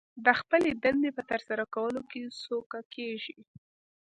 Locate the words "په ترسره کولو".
1.17-2.01